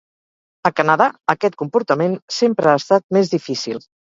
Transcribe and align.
A 0.69 0.71
Canadà, 0.79 1.07
aquest 1.35 1.59
comportament 1.63 2.17
sempre 2.41 2.73
ha 2.73 2.77
estat 2.85 3.07
més 3.19 3.35
difícil. 3.39 3.83